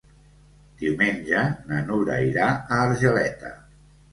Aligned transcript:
Diumenge 0.79 1.43
na 1.73 1.83
Nura 1.91 2.17
irà 2.31 2.49
a 2.55 2.81
Argeleta. 2.89 3.57